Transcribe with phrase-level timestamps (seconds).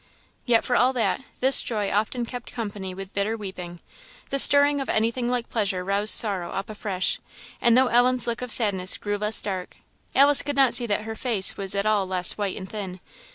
[0.47, 3.81] Yet for all that, this joy often kept company with bitter weeping;
[4.31, 7.19] the stirring of anything like pleasure roused sorrow up afresh,
[7.61, 9.77] and though Ellen's look of sadness grew less dark,
[10.15, 12.99] Alice could not see that her face was at all less white and thin.